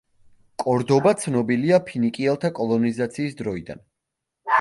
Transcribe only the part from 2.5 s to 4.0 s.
კოლონიზაციის დროიდან.